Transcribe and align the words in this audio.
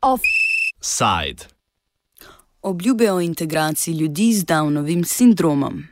Offside. 0.00 1.44
Obljube 2.62 3.12
o 3.12 3.20
integraciji 3.20 3.94
ljudi 3.94 4.32
z 4.34 4.44
Downovim 4.44 5.04
sindromom. 5.04 5.84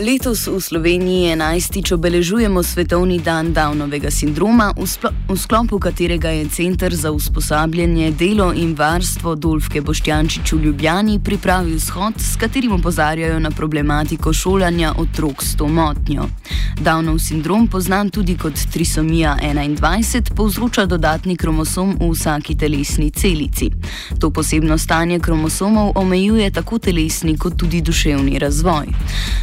Letos 0.00 0.48
v 0.48 0.56
Sloveniji 0.56 1.36
11. 1.36 1.92
obeležujemo 1.92 2.62
Svetovni 2.64 3.20
dan 3.20 3.52
Downovega 3.52 4.08
sindroma, 4.08 4.72
v, 4.72 4.88
v 5.28 5.36
sklopu 5.36 5.76
katerega 5.76 6.32
je 6.32 6.48
Center 6.48 6.88
za 6.88 7.12
usposabljanje, 7.12 8.08
delo 8.16 8.48
in 8.56 8.72
varstvo 8.72 9.36
Dolfke 9.36 9.84
Boštjančič 9.84 10.52
v 10.52 10.64
Ljubljani 10.64 11.20
pripravil 11.20 11.76
shod, 11.76 12.16
s 12.16 12.40
katerim 12.40 12.72
opozarjajo 12.80 13.36
na 13.44 13.50
problematiko 13.50 14.32
šolanja 14.32 14.94
otrok 14.96 15.44
s 15.44 15.52
to 15.56 15.68
motnjo. 15.68 16.32
Downov 16.80 17.20
sindrom, 17.20 17.68
poznan 17.68 18.08
tudi 18.08 18.38
kot 18.40 18.56
trisomija 18.72 19.36
21, 19.36 20.32
povzroča 20.32 20.86
dodatni 20.86 21.36
kromosom 21.36 22.00
v 22.00 22.08
vsaki 22.14 22.56
telesni 22.56 23.10
celici. 23.10 23.68
To 24.16 24.30
posebno 24.30 24.78
stanje 24.78 25.20
kromosomov 25.20 25.92
omejuje 25.94 26.50
tako 26.50 26.78
telesni 26.78 27.36
kot 27.36 27.60
tudi 27.60 27.84
duševni 27.84 28.38
razvoj. 28.38 28.86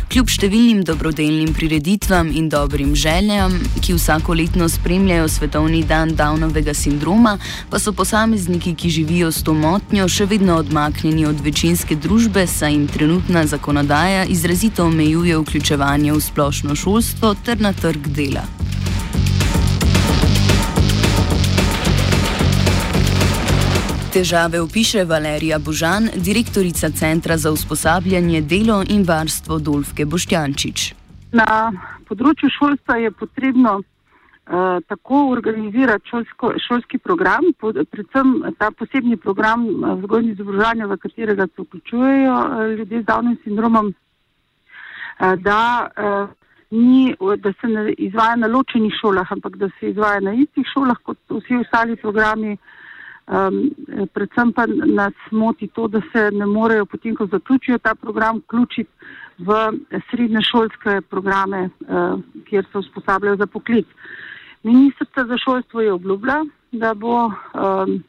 Kljub 0.10 0.28
številnim 0.48 0.86
dobrodelnim 0.88 1.50
prireditvam 1.52 2.30
in 2.32 2.46
dobrim 2.48 2.94
željam, 2.96 3.52
ki 3.84 3.98
vsako 3.98 4.34
leto 4.40 4.70
spremljajo 4.72 5.28
Svetovni 5.28 5.82
dan 5.84 6.14
Downovega 6.16 6.72
sindroma, 6.74 7.34
pa 7.70 7.80
so 7.84 7.92
posamezniki, 7.92 8.72
ki 8.76 8.90
živijo 8.90 9.32
s 9.32 9.44
to 9.44 9.52
motnjo, 9.54 10.08
še 10.08 10.30
vedno 10.32 10.56
odmaknjeni 10.62 11.26
od 11.28 11.42
večinske 11.44 11.98
družbe, 12.00 12.46
saj 12.48 12.72
jim 12.72 12.86
trenutna 12.88 13.44
zakonodaja 13.44 14.24
izrazito 14.24 14.86
omejuje 14.88 15.36
vključevanje 15.42 16.14
v 16.14 16.24
splošno 16.30 16.80
šolstvo 16.80 17.34
ter 17.44 17.60
na 17.60 17.74
trg 17.76 18.08
dela. 18.08 18.48
Težave 24.18 24.58
opiše 24.62 25.04
Valerija 25.06 25.60
Božan, 25.60 26.08
direktorica 26.26 26.90
Centra 26.90 27.38
za 27.38 27.52
usposabljanje, 27.52 28.42
delo 28.42 28.78
in 28.90 29.04
varstvo 29.06 29.60
Dolfke 29.60 30.06
Boštjančič. 30.10 30.86
Na 31.38 31.70
področju 32.10 32.50
šolstva 32.56 32.96
je 32.98 33.12
potrebno 33.14 33.76
uh, 33.78 34.80
tako 34.90 35.20
organizirati 35.36 36.10
šolsko, 36.10 36.50
šolski 36.66 36.98
program, 36.98 37.52
po, 37.62 37.70
predvsem 37.92 38.32
ta 38.58 38.72
posebni 38.80 39.20
program 39.22 39.68
uh, 39.70 39.94
vzgojni 40.00 40.34
izobraževanja, 40.34 40.88
v 40.90 40.98
katerega 41.04 41.46
se 41.52 41.68
vključujejo 41.68 42.40
uh, 42.40 42.64
ljudje 42.80 43.04
z 43.04 43.08
Downovim 43.12 43.38
sindromom, 43.44 43.92
uh, 43.94 45.36
da, 45.46 45.62
uh, 45.94 46.34
ni, 46.74 47.14
da 47.46 47.54
se 47.62 47.70
ne 47.70 47.94
izvaja 48.10 48.42
na 48.42 48.50
ločenih 48.50 48.98
šolah, 48.98 49.38
ampak 49.38 49.62
da 49.62 49.70
se 49.78 49.94
izvaja 49.94 50.26
na 50.26 50.34
istih 50.34 50.66
šolah 50.74 51.06
kot 51.06 51.22
vsi 51.38 51.62
ostali 51.62 52.02
programi. 52.02 52.58
Um, 53.28 53.72
predvsem 54.14 54.54
pa 54.56 54.64
nas 54.68 55.14
moti 55.32 55.68
to, 55.68 55.88
da 55.88 56.00
se 56.12 56.30
ne 56.32 56.46
morejo 56.46 56.86
potem, 56.86 57.16
ko 57.16 57.26
zaključijo 57.28 57.78
ta 57.78 57.96
program, 57.96 58.38
vključiti 58.38 58.90
v 59.38 59.58
srednje 60.10 60.42
šolske 60.48 61.02
programe, 61.10 61.66
uh, 61.66 62.20
kjer 62.48 62.66
se 62.72 62.78
usposabljajo 62.78 63.36
za 63.36 63.48
poklic. 63.48 63.88
Ministrstvo 64.64 65.26
za 65.26 65.38
šolstvo 65.38 65.82
je 65.82 65.94
obljubila, 65.94 66.46
da 66.72 66.94
bo 66.94 67.26
um, 67.26 68.00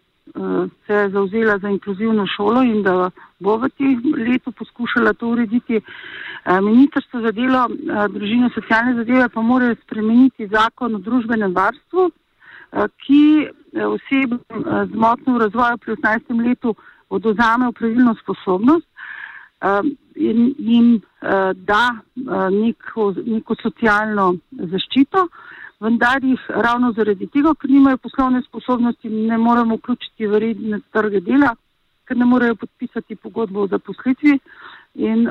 se 0.87 1.09
zauzela 1.13 1.59
za 1.59 1.69
inkluzivno 1.69 2.27
šolo 2.27 2.63
in 2.63 2.83
da 2.83 3.11
bo 3.39 3.57
v 3.57 3.69
tem 3.69 4.15
letu 4.17 4.53
poskušala 4.53 5.13
to 5.13 5.29
urediti. 5.29 5.77
Uh, 5.77 6.61
Ministrstvo 6.63 7.21
za 7.21 7.33
delo, 7.33 7.67
družino 8.09 8.47
in 8.47 8.55
socialne 8.55 8.95
zadeve 8.95 9.29
pa 9.29 9.43
morajo 9.43 9.75
spremeniti 9.83 10.47
zakon 10.47 10.95
o 10.95 10.99
družbenem 10.99 11.55
varstvu, 11.55 12.11
ki 13.05 13.49
Eh, 13.73 13.85
osebam 13.87 14.41
eh, 14.49 14.87
z 14.87 14.95
motnjo 14.95 15.35
v 15.35 15.39
razvoju 15.39 15.79
pri 15.79 15.93
18. 15.97 16.49
letu 16.49 16.75
odozame 17.09 17.73
pravilno 17.73 18.15
sposobnost 18.23 18.87
eh, 19.61 19.83
in 20.15 20.55
jim 20.59 21.01
da 21.55 21.99
neko, 22.51 23.15
neko 23.27 23.55
socialno 23.63 24.35
zaščito, 24.51 25.29
vendar 25.81 26.25
jih 26.25 26.41
ravno 26.49 26.93
zaradi 26.93 27.27
tega, 27.27 27.53
ker 27.55 27.71
nimajo 27.71 28.01
poslovne 28.03 28.43
sposobnosti, 28.43 29.09
ne 29.09 29.39
moremo 29.39 29.77
vključiti 29.79 30.27
v 30.27 30.41
redne 30.43 30.81
trge 30.93 31.21
dela, 31.21 31.53
ker 32.07 32.17
ne 32.17 32.27
morejo 32.27 32.55
podpisati 32.55 33.17
pogodbo 33.17 33.63
o 33.63 33.71
zaposlitvi 33.71 34.39
in 34.95 35.29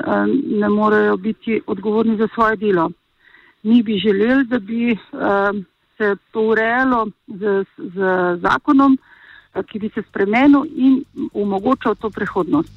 ne 0.60 0.68
morejo 0.68 1.16
biti 1.16 1.60
odgovorni 1.66 2.16
za 2.16 2.28
svoje 2.34 2.56
delo. 2.56 2.90
Mi 3.62 3.82
bi 3.82 3.98
želeli, 3.98 4.44
da 4.44 4.58
bi 4.58 4.96
se 5.98 6.16
to 6.30 6.40
urejalo 6.42 7.06
z, 7.26 7.64
z 7.78 7.96
zakonom, 8.42 8.98
eh, 9.54 9.62
ki 9.62 9.78
bi 9.78 9.90
se 9.94 10.02
spremenil 10.08 10.64
in 10.76 11.04
omogočal 11.32 11.94
to 11.94 12.10
prihodnost. 12.10 12.72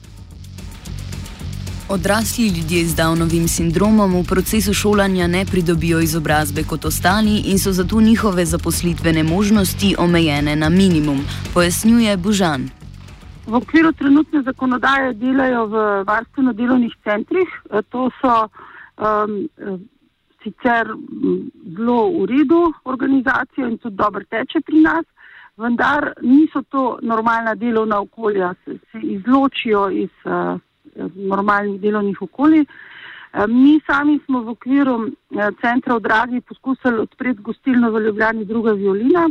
Odrasli 1.91 2.47
ljudje 2.47 2.85
z 2.85 2.95
Downovim 2.95 3.47
sindromom 3.47 4.13
v 4.15 4.23
procesu 4.23 4.73
šolanja 4.73 5.27
ne 5.27 5.45
pridobijo 5.45 5.99
izobrazbe 5.99 6.63
kot 6.63 6.85
ostali 6.85 7.51
in 7.51 7.59
so 7.59 7.71
zato 7.71 8.01
njihove 8.01 8.45
zaposlitvene 8.45 9.23
možnosti 9.23 9.95
omejene 9.99 10.55
na 10.55 10.69
minimum, 10.69 11.19
pojasnjuje 11.53 12.17
Bužan. 12.17 12.69
V 13.47 13.53
okviru 13.55 13.91
trenutne 13.91 14.41
zakonodaje 14.41 15.13
delajo 15.13 15.65
v 15.65 15.75
varstveno-delovnih 16.07 16.95
centrih. 17.03 17.49
Eh, 17.49 17.81
to 17.91 18.09
so 18.21 18.47
um, 18.97 19.49
sicer 20.43 20.87
zelo 21.77 22.09
v 22.09 22.25
redu 22.25 22.73
organizacijo 22.83 23.67
in 23.67 23.77
tudi 23.77 23.95
dobro 23.95 24.23
teče 24.29 24.61
pri 24.61 24.81
nas, 24.81 25.05
vendar 25.57 26.13
niso 26.21 26.61
to 26.69 26.97
normalna 27.01 27.55
delovna 27.55 27.99
okolja, 27.99 28.53
se, 28.65 28.77
se 28.91 28.99
izločijo 29.01 29.89
iz 29.89 30.09
uh, 30.25 30.59
normalnih 31.15 31.81
delovnih 31.81 32.21
okolij. 32.21 32.65
Uh, 32.65 33.45
mi 33.47 33.79
sami 33.85 34.19
smo 34.25 34.41
v 34.41 34.55
okviru 34.55 34.95
uh, 34.95 35.47
centra 35.61 35.95
v 35.95 36.01
Dragi 36.01 36.41
poskusili 36.41 36.99
odpreti 36.99 37.41
gostilno 37.41 37.91
v 37.91 38.03
Ljubljani 38.05 38.45
druga 38.45 38.71
violina 38.71 39.29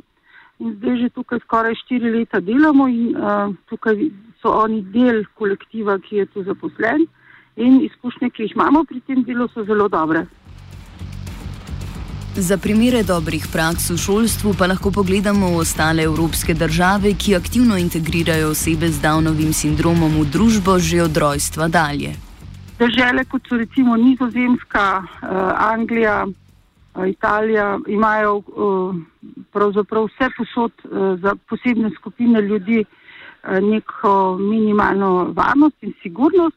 in 0.60 0.75
zdaj 0.77 0.97
že 0.97 1.09
tukaj 1.09 1.41
skoraj 1.41 1.75
štiri 1.75 2.10
leta 2.10 2.41
delamo 2.41 2.88
in 2.88 3.16
uh, 3.16 3.54
tukaj 3.69 3.97
so 4.41 4.53
oni 4.62 4.82
del 4.92 5.25
kolektiva, 5.34 5.98
ki 5.98 6.16
je 6.16 6.27
tu 6.27 6.42
zaposlen 6.44 7.06
in 7.56 7.81
izkušnje, 7.84 8.31
ki 8.31 8.42
jih 8.42 8.54
imamo 8.56 8.84
pri 8.84 9.00
tem 9.00 9.25
delu, 9.25 9.48
so 9.53 9.65
zelo 9.65 9.88
dobre. 9.88 10.25
Za 12.36 12.56
primere 12.58 13.02
dobrih 13.02 13.42
praks 13.52 13.91
v 13.91 13.98
šolstvu 13.98 14.54
pa 14.58 14.66
lahko 14.70 14.91
pogledamo 14.94 15.50
ostale 15.58 16.02
evropske 16.06 16.54
države, 16.54 17.10
ki 17.18 17.34
aktivno 17.34 17.74
integrirajo 17.76 18.50
osebe 18.54 18.86
z 18.86 19.02
Downovim 19.02 19.50
sindromom 19.52 20.14
v 20.22 20.30
družbo 20.30 20.78
že 20.78 21.02
od 21.02 21.16
rojstva 21.16 21.66
dalje. 21.68 22.14
Države 22.78 23.24
kot 23.24 23.42
so 23.48 23.58
recimo 23.58 23.96
Nizozemska, 23.96 25.02
eh, 25.02 25.26
Anglija, 25.74 26.26
eh, 26.26 27.10
Italija 27.10 27.78
imajo 27.88 28.38
eh, 28.38 28.42
pravzaprav 29.52 30.06
vse 30.06 30.30
posod 30.36 30.72
za 31.22 31.34
posebne 31.48 31.91
skupine 31.98 32.42
ljudi 32.42 32.84
neko 33.62 34.36
minimalno 34.38 35.32
varnost 35.34 35.76
in 35.82 35.92
sigurnost, 36.02 36.56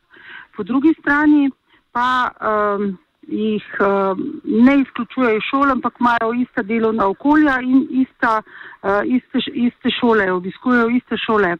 po 0.55 0.63
drugi 0.63 0.94
strani 1.00 1.50
pa 1.91 2.29
um, 2.29 2.97
jih 3.28 3.66
uh, 3.79 4.17
ne 4.44 4.79
izključujejo 4.81 5.41
šol, 5.50 5.72
ampak 5.72 6.00
imajo 6.00 6.34
ista 6.34 6.63
delovna 6.63 7.07
okolja 7.07 7.59
in 7.61 7.88
ista, 7.89 8.41
uh, 8.41 9.01
iste, 9.06 9.39
iste 9.53 9.91
šole, 10.00 10.31
obiskujejo 10.31 10.89
iste 10.89 11.17
šole. 11.17 11.56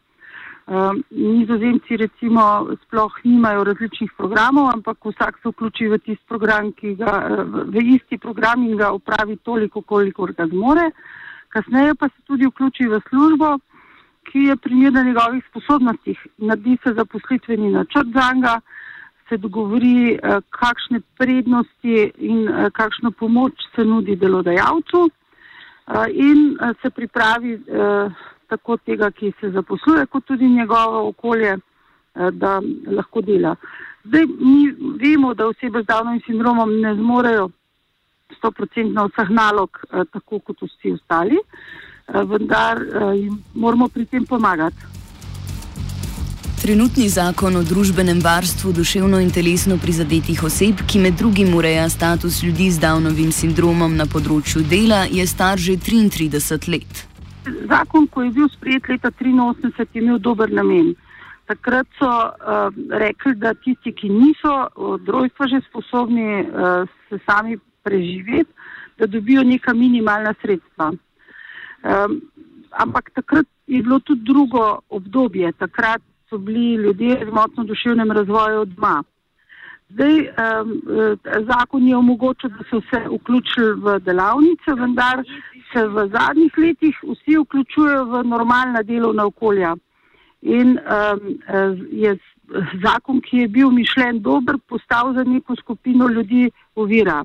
Uh, 0.66 0.96
nizozemci 1.12 1.98
recimo 1.98 2.68
sploh 2.86 3.18
nimajo 3.24 3.64
različnih 3.64 4.12
programov, 4.18 4.70
ampak 4.74 4.98
vsak 5.06 5.40
se 5.42 5.50
vključi 5.50 5.88
v 5.88 6.00
program, 6.28 6.72
ga, 6.98 7.14
v 7.68 7.84
isti 7.96 8.18
program 8.18 8.64
in 8.64 8.78
ga 8.78 8.92
upravi 8.92 9.38
toliko, 9.44 9.82
kolikor 9.82 10.32
ga 10.32 10.48
zmore. 10.48 10.92
Kasneje 11.50 11.96
pa 11.96 12.08
se 12.08 12.22
tudi 12.26 12.48
vključi 12.48 12.88
v 12.88 13.02
službo, 13.10 13.58
ki 14.32 14.40
je 14.40 14.56
primerna 14.56 15.04
njegovih 15.04 15.44
sposobnostih. 15.50 16.28
Naredi 16.38 16.78
se 16.84 16.94
zaposlitveni 16.94 17.72
načrt 17.72 18.08
za 18.16 18.32
njega, 18.34 18.60
se 19.34 19.38
dogovori, 19.38 20.14
eh, 20.14 20.42
kakšne 20.50 21.02
prednosti 21.18 22.12
in 22.18 22.48
eh, 22.48 22.70
kakšno 22.70 23.12
pomoč 23.12 23.54
se 23.76 23.86
nudi 23.86 24.16
delodajalcu 24.16 25.10
eh, 25.10 26.08
in 26.14 26.58
se 26.82 26.90
pripravi 26.90 27.60
tako 28.48 28.78
tega, 28.78 29.10
ki 29.12 29.34
se 29.40 29.50
zaposluje, 29.50 30.06
kot 30.06 30.26
tudi 30.26 30.50
njegovo 30.50 31.08
okolje, 31.10 31.58
da 32.14 32.62
lahko 32.88 33.22
dela. 33.22 33.56
Zdaj, 34.04 34.26
mi 34.26 34.70
vemo, 35.02 35.34
da 35.34 35.48
osebe 35.48 35.82
z 35.82 35.88
Downovim 35.90 36.22
sindromom 36.26 36.76
ne 36.82 36.94
zmorejo 36.96 37.50
100% 38.44 39.08
vseh 39.10 39.30
nalog, 39.30 39.80
tako 40.14 40.40
kot 40.40 40.62
vsi 40.62 40.94
ostali, 40.94 41.40
vendar 42.30 42.84
jim 43.18 43.42
moramo 43.56 43.88
pri 43.88 44.06
tem 44.06 44.26
pomagati. 44.26 45.03
Trenutni 46.64 47.10
zakon 47.12 47.58
o 47.60 47.62
družbenem 47.68 48.22
varstvu 48.24 48.72
duševno 48.72 49.18
in 49.20 49.32
telesno 49.36 49.76
prizadetih 49.76 50.44
oseb, 50.48 50.80
ki 50.88 51.00
med 51.04 51.18
drugim 51.20 51.50
ureja 51.60 51.90
status 51.92 52.38
ljudi 52.44 52.70
z 52.72 52.80
Downovim 52.80 53.34
sindromom 53.36 53.98
na 54.00 54.06
področju 54.08 54.64
dela, 54.72 55.02
je 55.12 55.26
star 55.28 55.60
že 55.60 55.76
33 55.76 56.70
let. 56.72 57.02
Zakon, 57.68 58.08
ko 58.08 58.24
je 58.24 58.32
bil 58.38 58.48
sprejet 58.54 58.88
leta 58.88 59.12
1983, 59.12 59.90
je 59.92 60.04
imel 60.06 60.22
dober 60.24 60.54
namen. 60.56 60.94
Takrat 61.52 62.00
so 62.00 62.08
uh, 62.08 62.72
rekli, 63.04 63.36
da 63.44 63.52
tisti, 63.60 63.92
ki 63.92 64.14
niso 64.14 64.56
od 64.80 65.12
rojstva 65.18 65.50
že 65.52 65.60
sposobni 65.68 66.46
uh, 66.48 66.88
se 67.10 67.20
sami 67.28 67.60
preživeti, 67.84 68.48
da 69.04 69.12
dobijo 69.12 69.44
neka 69.44 69.76
minimalna 69.76 70.32
sredstva. 70.40 70.94
Um, 70.96 72.18
ampak 72.72 73.12
takrat 73.20 73.52
je 73.68 73.84
bilo 73.84 74.00
tudi 74.00 74.24
drugo 74.24 74.80
obdobje. 74.88 75.52
Takrat 75.60 76.00
so 76.30 76.38
bili 76.38 76.76
ljudje 76.76 77.26
z 77.26 77.34
motno 77.34 77.64
duševnem 77.64 78.12
razvoju 78.12 78.66
doma. 78.66 79.04
Zdaj 79.90 80.20
um, 80.20 80.82
zakon 81.48 81.88
je 81.88 81.98
omogočil, 81.98 82.50
da 82.50 82.64
so 82.70 82.82
se 82.90 83.00
vključili 83.10 83.74
v 83.82 84.00
delavnice, 84.00 84.74
vendar 84.80 85.24
se 85.74 85.88
v 85.88 86.08
zadnjih 86.14 86.58
letih 86.58 86.96
vsi 87.04 87.38
vključujejo 87.38 88.06
v 88.06 88.24
normalna 88.24 88.82
delovna 88.84 89.26
okolja. 89.26 89.76
In 90.42 90.78
um, 90.78 91.20
je 91.92 92.18
zakon, 92.84 93.22
ki 93.22 93.38
je 93.38 93.48
bil 93.48 93.72
mišljen 93.72 94.22
dober, 94.22 94.58
postal 94.68 95.14
za 95.14 95.24
neko 95.24 95.56
skupino 95.56 96.08
ljudi 96.08 96.50
ovira. 96.76 97.24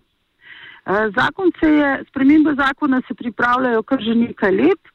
Zakon 1.17 1.51
se 1.61 1.69
je, 1.73 2.05
spremembe 2.09 2.55
zakona 2.55 3.01
se 3.09 3.15
pripravljajo 3.15 3.83
kar 3.83 4.01
že 4.01 4.15
nekaj 4.15 4.53
let. 4.53 4.93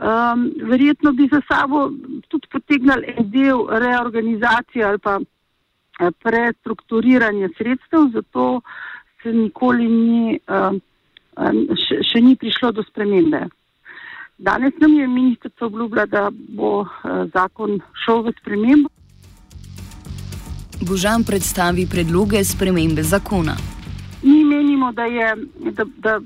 Um, 0.00 0.52
verjetno 0.70 1.12
bi 1.12 1.28
za 1.32 1.40
sabo 1.48 1.90
tudi 2.28 2.46
potegnili 2.52 3.14
en 3.16 3.30
del 3.30 3.66
reorganizacije 3.68 4.84
ali 4.84 4.98
pa 4.98 5.20
eh, 5.20 6.10
prestrukturiranje 6.22 7.48
sredstev, 7.58 8.08
zato 8.12 8.60
se 9.22 9.32
nikoli 9.32 9.88
ni, 9.88 10.38
um, 10.48 10.80
še, 11.76 11.98
še 12.00 12.20
ni 12.24 12.32
prišlo 12.36 12.72
do 12.72 12.82
spremembe. 12.82 13.42
Danes 14.38 14.72
nam 14.80 14.94
je 14.96 15.08
ministrica 15.08 15.66
obljubila, 15.66 16.06
da 16.06 16.30
bo 16.32 16.80
uh, 16.80 16.88
zakon 17.34 17.76
šel 18.04 18.22
v 18.24 18.32
spremembo. 18.40 18.88
Božan 20.80 21.28
predstavi 21.28 21.84
predloge 21.86 22.40
spremembe 22.44 23.04
zakona 23.04 23.58
menimo, 24.80 24.92
da 24.92 25.04
je 25.04 25.36
da, 25.72 25.84
da 25.96 26.20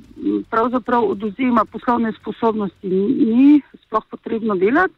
pravzaprav 0.51 1.05
oduzema 1.05 1.65
poslovne 1.65 2.13
sposobnosti 2.13 2.89
ni 2.89 3.61
sploh 3.83 4.05
potrebno 4.11 4.55
delati 4.55 4.95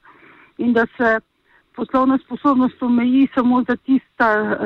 in 0.59 0.73
da 0.73 0.87
se 0.97 1.21
poslovna 1.75 2.19
sposobnost 2.19 2.83
omeji 2.83 3.29
samo 3.35 3.65
za 3.69 3.77
tista, 3.77 4.57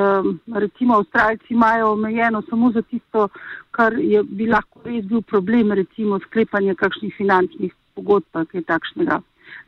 recimo 0.54 0.94
Avstralci 0.94 1.46
imajo 1.54 1.92
omejeno 1.92 2.42
samo 2.50 2.72
za 2.72 2.82
tisto, 2.82 3.28
kar 3.70 3.92
je 3.98 4.22
bi 4.22 4.46
lahko 4.46 4.81
res 4.84 5.04
bil 5.04 5.22
problem, 5.22 5.72
recimo 5.72 6.19
sklepanje 6.19 6.75
kakšnih 6.75 7.14
finančnih 7.16 7.72
pogodb, 7.94 8.46
kaj 8.52 8.62
takšnega. 8.62 9.20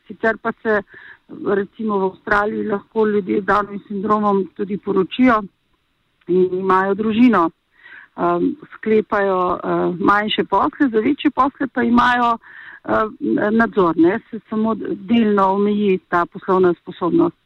Sicer 0.07 0.39
pa 0.43 0.53
se 0.63 0.83
recimo 1.47 1.99
v 1.99 2.05
Avstraliji 2.05 2.69
lahko 2.69 3.07
ljudje 3.07 3.41
z 3.41 3.45
danim 3.45 3.81
sindromom 3.89 4.47
tudi 4.55 4.79
poročijo 4.79 5.43
in 6.29 6.59
imajo 6.59 6.95
družino 6.95 7.51
um, 8.17 8.57
sklepajo 8.75 9.59
uh, 9.65 10.01
manjše 10.01 10.45
posle, 10.45 10.89
za 10.89 11.01
večje 11.01 11.31
posle 11.31 11.67
pa 11.67 11.83
imajo 11.83 12.33
uh, 12.33 12.91
nadzor, 13.51 13.95
ne, 13.97 14.21
se 14.31 14.41
samo 14.51 14.75
delno 14.91 15.47
omeji 15.47 15.99
ta 16.09 16.27
poslovna 16.27 16.75
sposobnost. 16.75 17.37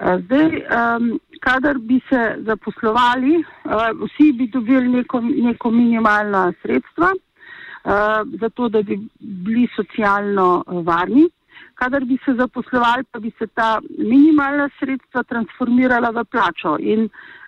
Uh, 0.00 0.20
zdaj, 0.24 0.46
um, 0.46 1.20
kadar 1.40 1.78
bi 1.78 2.00
se 2.08 2.36
zaposlovali, 2.38 3.36
uh, 3.36 4.04
vsi 4.04 4.32
bi 4.32 4.46
dobili 4.46 4.88
neko, 4.88 5.20
neko 5.20 5.70
minimalna 5.70 6.52
sredstva, 6.62 7.12
uh, 7.14 7.92
zato 8.40 8.68
da 8.68 8.82
bi 8.82 9.00
bili 9.20 9.68
socialno 9.76 10.64
varni. 10.66 11.28
Kadar 11.74 12.04
bi 12.04 12.18
se 12.24 12.34
zaposlovali, 12.34 13.04
pa 13.10 13.18
bi 13.18 13.30
se 13.38 13.46
ta 13.46 13.80
minimalna 13.98 14.68
sredstva 14.78 15.22
transformirala 15.22 16.10
v 16.10 16.24
plačo 16.24 16.76
in 16.80 17.04
uh, 17.04 17.10
uh, 17.10 17.39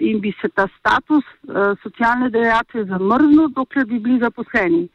in 0.00 0.20
bi 0.20 0.32
se 0.40 0.48
ta 0.48 0.66
status 0.78 1.24
uh, 1.24 1.74
socialne 1.82 2.30
dejatve 2.30 2.84
zamrznil, 2.84 3.48
dokler 3.56 3.86
bi 3.86 3.98
bili 3.98 4.20
zaposleni. 4.22 4.86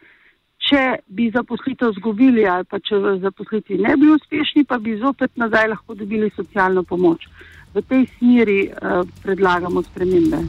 Če 0.62 1.02
bi 1.08 1.32
zaposlitev 1.34 1.94
zgubili 1.98 2.46
ali 2.48 2.66
pa 2.70 2.80
če 2.80 3.00
v 3.02 3.16
zaposlitvi 3.22 3.80
ne 3.82 3.96
bi 3.98 4.12
uspešni, 4.14 4.64
pa 4.70 4.78
bi 4.78 4.98
zopet 5.02 5.34
nazaj 5.36 5.72
lahko 5.74 5.98
dobili 5.98 6.30
socialno 6.36 6.84
pomoč. 6.84 7.28
V 7.74 7.82
tej 7.82 8.08
smeri 8.18 8.60
uh, 8.70 9.02
predlagamo 9.24 9.84
spremembe. 9.84 10.44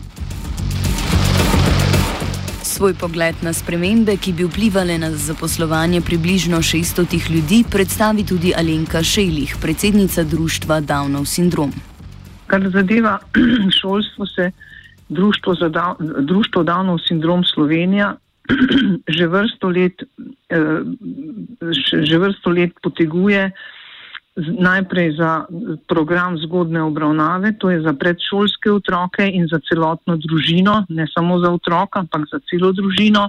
Svoj 2.73 2.95
pogled 2.97 3.43
na 3.45 3.53
spremembe, 3.53 4.17
ki 4.17 4.33
bi 4.33 4.47
vplivali 4.49 4.97
na 4.99 5.11
zaposlovanje 5.13 6.01
približno 6.01 6.63
600 6.65 7.31
ljudi, 7.31 7.65
predstavi 7.71 8.25
tudi 8.27 8.55
Alenka 8.57 9.03
Šejlih, 9.03 9.57
predsednica 9.61 10.25
društva 10.25 10.81
Downov 10.81 11.29
sindrom. 11.29 11.92
Kar 12.53 12.69
zadeva 12.69 13.17
šolstvo, 13.81 14.27
se 14.27 14.51
Društvo, 15.09 15.55
da, 15.69 15.95
Društvo 16.21 16.63
Downov 16.63 16.99
sindrom 17.09 17.45
Slovenija 17.45 18.17
že 19.17 19.27
vrsto 19.27 19.71
let, 19.71 20.03
eh, 20.51 20.83
že 22.03 22.19
vrsto 22.19 22.51
let 22.51 22.77
poteguje 22.83 23.51
najprej 24.37 25.17
za 25.17 25.45
program 25.89 26.39
zgodne 26.41 26.83
obravnave, 26.83 27.53
to 27.61 27.71
je 27.71 27.81
za 27.85 27.93
predšolske 27.93 28.73
otroke 28.73 29.29
in 29.29 29.49
za 29.49 29.61
celotno 29.69 30.17
družino, 30.17 30.87
ne 30.89 31.07
samo 31.09 31.39
za 31.41 31.53
otroka, 31.53 32.01
ampak 32.01 32.29
za 32.33 32.41
celo 32.49 32.73
družino. 32.73 33.29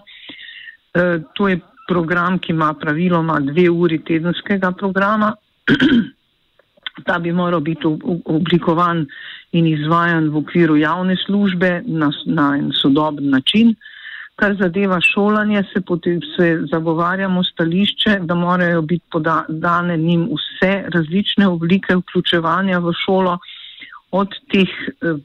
Eh, 0.94 1.20
to 1.36 1.48
je 1.48 1.60
program, 1.88 2.40
ki 2.40 2.52
ima 2.52 2.74
praviloma 2.74 3.40
dve 3.40 3.70
uri 3.70 4.00
tedenskega 4.04 4.72
programa. 4.72 5.36
Ta 7.06 7.19
bi 7.19 7.31
moral 7.31 7.60
biti 7.60 7.88
oblikovan 8.25 9.06
in 9.51 9.68
izvajan 9.68 10.30
v 10.30 10.38
okviru 10.38 10.78
javne 10.78 11.16
službe 11.25 11.81
na, 11.86 12.12
na 12.25 12.54
en 12.57 12.72
sodoben 12.81 13.30
način. 13.30 13.75
Kar 14.36 14.56
zadeva 14.57 14.98
šolanje, 15.01 15.63
se, 15.74 15.81
potem, 15.81 16.22
se 16.36 16.48
zagovarjamo 16.72 17.44
stališče, 17.44 18.19
da 18.22 18.36
morajo 18.36 18.81
biti 18.81 19.06
podane 19.12 19.98
njim 19.98 20.30
vse 20.31 20.86
različne 20.94 21.48
oblike 21.48 21.95
vključevanja 21.95 22.80
v 22.80 22.94
šolo, 23.06 23.38
od 24.12 24.34
teh 24.54 24.69
eh, 24.69 25.22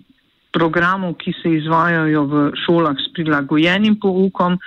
programov, 0.52 1.14
ki 1.20 1.32
se 1.42 1.54
izvajajo 1.54 2.24
v 2.24 2.44
šolah 2.64 2.96
s 2.96 3.12
prilagojenim 3.14 3.96
poukom, 4.00 4.58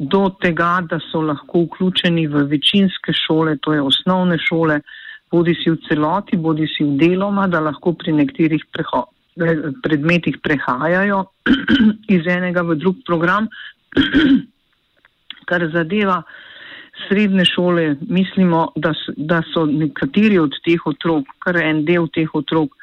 do 0.00 0.30
tega, 0.40 0.80
da 0.88 0.98
so 1.10 1.20
lahko 1.20 1.66
vključeni 1.66 2.26
v 2.26 2.46
večinske 2.48 3.12
šole, 3.12 3.58
to 3.60 3.74
je 3.74 3.82
osnovne 3.82 4.38
šole, 4.40 4.80
bodi 5.30 5.54
si 5.54 5.70
v 5.70 5.78
celoti, 5.88 6.36
bodi 6.36 6.66
si 6.66 6.84
v 6.84 6.96
deloma, 6.98 7.46
da 7.48 7.60
lahko 7.60 7.94
pri 7.94 8.12
nekaterih 8.18 8.64
predmetih 9.82 10.40
prehajajo 10.42 11.24
iz 12.16 12.26
enega 12.26 12.62
v 12.66 12.76
drug 12.76 13.02
program. 13.06 13.48
Kar 15.48 15.64
zadeva 15.72 16.22
srednje 17.08 17.44
šole, 17.44 17.96
mislimo, 18.08 18.68
da, 18.76 18.92
da 19.16 19.40
so 19.54 19.64
nekateri 19.66 20.38
od 20.38 20.54
teh 20.64 20.82
otrok, 20.86 21.30
kar 21.38 21.56
en 21.62 21.84
del 21.88 22.10
teh 22.12 22.28
otrok, 22.34 22.74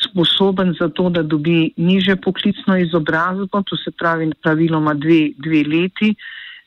sposoben 0.00 0.72
za 0.78 0.88
to, 0.88 1.08
da 1.10 1.22
dobi 1.22 1.72
niže 1.76 2.16
poklicno 2.16 2.76
izobrazbo, 2.78 3.62
to 3.66 3.76
se 3.76 3.90
pravi 3.90 4.30
praviloma 4.42 4.94
dve, 4.94 5.32
dve 5.36 5.64
leti, 5.66 6.14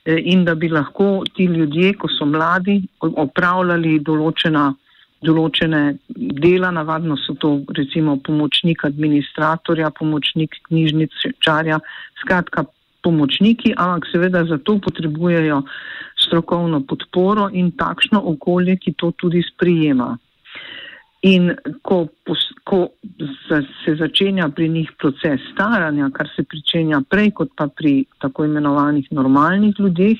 eh, 0.05 0.19
in 0.33 0.43
da 0.45 0.55
bi 0.55 0.69
lahko 0.69 1.23
ti 1.33 1.45
ljudje, 1.45 1.93
ko 1.97 2.09
so 2.11 2.27
mladi, 2.29 2.81
opravljali 2.99 3.99
določena 3.99 4.73
določene 5.23 5.81
dela, 6.43 6.71
navadno 6.71 7.17
so 7.17 7.35
to 7.39 7.55
recimo 7.77 8.17
pomočnik 8.23 8.85
administratorja, 8.87 9.91
pomočnik 9.99 10.59
knjižničarja, 10.69 11.79
skratka 12.23 12.65
pomočniki, 13.03 13.73
ampak 13.75 14.07
seveda 14.11 14.45
za 14.47 14.57
to 14.63 14.77
potrebujejo 14.79 15.63
strokovno 16.23 16.83
podporo 16.87 17.49
in 17.51 17.73
takšno 17.75 18.21
okolje, 18.33 18.77
ki 18.79 18.95
to 18.97 19.11
tudi 19.19 19.43
sprijema. 19.43 20.13
In 21.23 21.53
ko, 21.87 22.07
ko 22.67 22.79
se 23.47 23.95
začenja 23.95 24.49
pri 24.55 24.67
njih 24.69 24.89
proces 24.99 25.43
staranja, 25.53 26.09
kar 26.15 26.27
se 26.35 26.43
pričenja 26.43 26.99
prej 27.09 27.31
kot 27.31 27.53
pa 27.55 27.67
pri 27.67 28.03
tako 28.19 28.45
imenovanih 28.45 29.07
normalnih 29.11 29.79
ljudeh, 29.79 30.19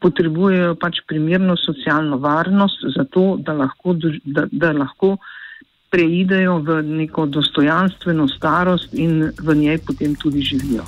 potrebujejo 0.00 0.74
pač 0.80 1.00
primerno 1.08 1.56
socialno 1.56 2.18
varnost, 2.18 2.84
zato 2.96 3.36
da 3.38 3.52
lahko, 3.52 3.96
da, 4.24 4.46
da 4.50 4.72
lahko 4.72 5.16
preidejo 5.94 6.58
v 6.66 6.82
neko 6.82 7.26
dostojanstveno 7.26 8.28
starost 8.28 8.94
in 8.94 9.30
v 9.42 9.54
njej 9.54 9.78
potem 9.86 10.14
tudi 10.18 10.42
živijo. 10.42 10.86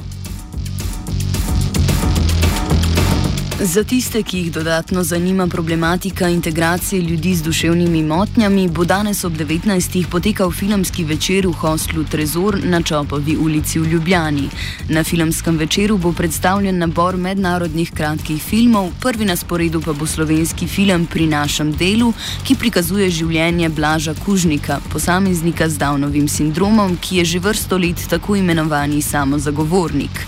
Za 3.67 3.83
tiste, 3.85 4.23
ki 4.23 4.39
jih 4.39 4.53
dodatno 4.53 5.03
zanima 5.05 5.47
problematika 5.47 6.29
integracije 6.29 7.03
ljudi 7.03 7.35
z 7.35 7.43
duševnimi 7.43 8.03
motnjami, 8.03 8.69
bo 8.69 8.85
danes 8.85 9.25
ob 9.25 9.33
19. 9.33 10.07
potekal 10.11 10.53
filmski 10.53 11.05
večer 11.05 11.47
v 11.47 11.53
hostlu 11.53 12.05
Trezor 12.05 12.59
na 12.65 12.83
Čopovi 12.83 13.37
ulici 13.37 13.79
v 13.79 13.87
Ljubljani. 13.87 14.49
Na 14.89 15.05
filmskem 15.05 15.59
večeru 15.59 15.99
bo 15.99 16.13
predstavljen 16.13 16.79
nabor 16.79 17.17
mednarodnih 17.17 17.91
kratkih 17.93 18.43
filmov, 18.43 18.93
prvi 19.01 19.25
na 19.25 19.37
sporedu 19.37 19.81
pa 19.81 19.93
bo 19.93 20.07
slovenski 20.07 20.67
film 20.67 21.07
Pri 21.07 21.27
našem 21.27 21.73
delu, 21.73 22.13
ki 22.45 22.55
prikazuje 22.55 23.11
življenje 23.11 23.69
Blaža 23.69 24.15
Kužnika, 24.15 24.79
posameznika 24.93 25.69
z 25.69 25.79
Downovim 25.79 26.29
sindromom, 26.29 26.97
ki 27.01 27.17
je 27.17 27.25
že 27.25 27.39
vrsto 27.39 27.79
let 27.79 28.07
tako 28.11 28.37
imenovani 28.37 29.03
samozagovornik. 29.03 30.27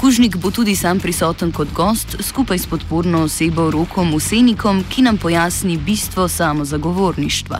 Kužnik 0.00 0.36
bo 0.36 0.50
tudi 0.50 0.76
sam 0.76 1.00
prisoten 1.00 1.52
kot 1.52 1.68
gost 1.74 2.16
skupaj 2.22 2.58
s 2.58 2.66
podporno 2.78 3.22
osebo 3.22 3.70
Rokom 3.70 4.14
Usenikom, 4.14 4.82
ki 4.90 5.02
nam 5.02 5.16
pojasni 5.18 5.78
bistvo 5.86 6.28
samozagovorništva. 6.28 7.58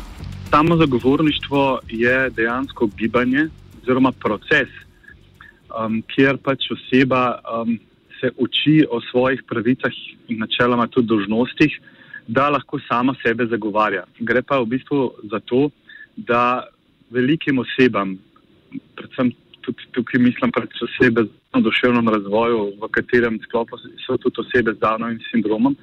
Samozagovorništvo 0.50 1.80
je 1.88 2.30
dejansko 2.30 2.86
gibanje 2.98 3.48
oziroma 3.82 4.12
proces, 4.12 4.68
um, 5.74 6.02
kjer 6.14 6.36
pač 6.36 6.70
oseba 6.70 7.22
um, 7.34 7.78
se 8.20 8.30
uči 8.36 8.86
o 8.90 9.00
svojih 9.10 9.42
pravicah 9.48 9.92
in 10.28 10.38
načeloma 10.38 10.86
tudi 10.86 11.08
dožnostih, 11.08 11.80
da 12.26 12.48
lahko 12.48 12.78
sama 12.88 13.14
sebe 13.22 13.46
zagovarja. 13.46 14.04
Gre 14.20 14.42
pa 14.42 14.60
v 14.60 14.66
bistvu 14.66 15.12
za 15.30 15.40
to, 15.40 15.70
da 16.16 16.62
velikim 17.10 17.58
osebam, 17.58 18.18
predvsem 18.94 19.32
tudi 19.60 19.88
tukaj 19.92 20.20
mislim 20.20 20.52
pač 20.52 20.82
osebe 20.82 21.24
z 21.24 21.62
duševnim 21.62 22.08
razvojem, 22.08 22.76
v 22.80 22.88
katerem 22.92 23.38
sklopu 23.46 23.78
so 24.06 24.16
tudi 24.16 24.40
osebe 24.44 24.74
z 24.74 24.80
Downovim 24.82 25.20
sindromom, 25.30 25.76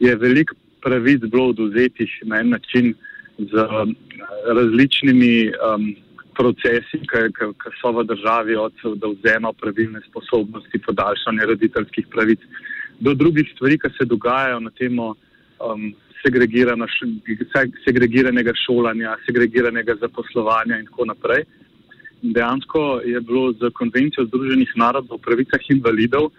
je 0.00 0.16
veliko 0.16 0.54
pravic 0.82 1.20
bilo 1.30 1.48
oduzetih 1.54 2.10
na 2.22 2.40
en 2.40 2.48
način 2.50 2.94
z 3.38 3.52
um, 3.54 3.94
različnimi 4.56 5.50
um, 5.50 5.94
procesi, 6.36 7.00
ki 7.06 7.70
so 7.80 7.92
v 7.92 8.04
državi 8.08 8.56
od 8.56 8.74
vzema 8.84 9.52
pravilne 9.52 10.00
sposobnosti, 10.08 10.78
podaljšanja 10.86 11.44
roditeljskih 11.52 12.06
pravic 12.10 12.40
do 13.00 13.14
drugih 13.14 13.50
stvari, 13.54 13.78
ki 13.78 13.88
se 13.98 14.04
dogajajo 14.04 14.60
na 14.60 14.70
temo 14.70 15.14
um, 15.60 15.92
segregiranega 17.84 18.54
šolanja, 18.66 19.16
segregiranega 19.26 19.94
zaposlovanja 20.00 20.78
in 20.78 20.86
tako 20.86 21.04
naprej 21.10 21.44
dejansko 22.22 23.00
je 23.04 23.20
bilo 23.20 23.52
z 23.52 23.70
konvencijo 23.74 24.26
Združenih 24.26 24.72
narodov 24.76 25.18
o 25.18 25.22
pravicah 25.22 25.60
invalidov, 25.70 26.30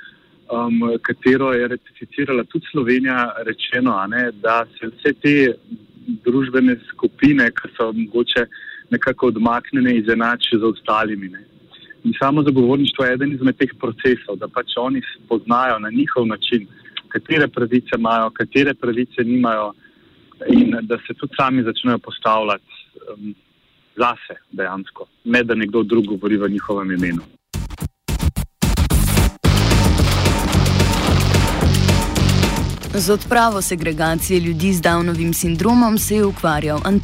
um, 0.52 0.98
katero 1.02 1.52
je 1.54 1.68
ratificirala 1.68 2.44
tudi 2.44 2.66
Slovenija, 2.72 3.34
rečeno, 3.46 3.98
ne, 4.08 4.32
da 4.32 4.66
se 4.80 4.88
vse 4.88 5.14
te 5.14 5.36
družbene 6.24 6.76
skupine, 6.92 7.52
ki 7.52 7.74
so 7.78 7.92
mogoče 7.92 8.46
nekako 8.90 9.28
odmaknjene, 9.28 9.96
izenačijo 9.98 10.60
z 10.60 10.64
ostalimi. 10.64 11.30
Ne. 11.30 11.44
In 12.04 12.14
samo 12.20 12.44
zagovorništvo 12.44 13.06
je 13.06 13.14
eden 13.14 13.34
izmed 13.34 13.58
teh 13.58 13.72
procesov, 13.80 14.36
da 14.36 14.48
pač 14.48 14.76
oni 14.78 15.02
spoznajo 15.16 15.80
na 15.80 15.90
njihov 15.90 16.28
način, 16.28 16.68
katere 17.08 17.48
pravice 17.48 17.96
imajo, 17.98 18.30
katere 18.30 18.74
pravice 18.74 19.24
nimajo, 19.24 19.74
in 20.50 20.76
da 20.82 20.98
se 21.08 21.14
tudi 21.14 21.34
sami 21.40 21.64
začnejo 21.64 21.98
postavljati. 21.98 22.74
Um, 23.14 23.36
zase 23.98 24.42
dejansko, 24.52 25.08
ne 25.26 25.44
da 25.44 25.56
nekdo 25.56 25.84
drug 25.84 26.06
govori 26.06 26.38
v 26.38 26.50
njihovem 26.50 26.92
imenu. 26.92 27.22
Z 32.96 33.10
odpravo 33.10 33.62
segregacije 33.62 34.40
ljudi 34.40 34.74
z 34.74 34.82
Downovim 34.82 35.34
sindromom 35.34 35.98
se 35.98 36.16
je 36.16 36.26
ukvarjal 36.26 36.80
Antun. 36.86 37.04